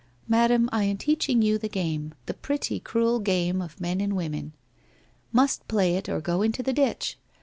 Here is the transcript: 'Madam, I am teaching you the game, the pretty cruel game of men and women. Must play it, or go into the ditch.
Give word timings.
'Madam, 0.27 0.67
I 0.71 0.85
am 0.85 0.97
teaching 0.97 1.43
you 1.43 1.59
the 1.59 1.69
game, 1.69 2.15
the 2.25 2.33
pretty 2.33 2.79
cruel 2.79 3.19
game 3.19 3.61
of 3.61 3.79
men 3.79 4.01
and 4.01 4.15
women. 4.15 4.53
Must 5.31 5.67
play 5.67 5.95
it, 5.95 6.09
or 6.09 6.19
go 6.19 6.41
into 6.41 6.63
the 6.63 6.73
ditch. 6.73 7.19